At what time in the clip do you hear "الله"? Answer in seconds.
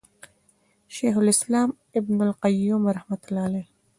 3.31-3.65